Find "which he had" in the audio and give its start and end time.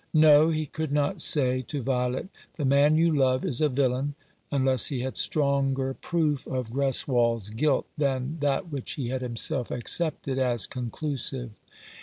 8.71-9.21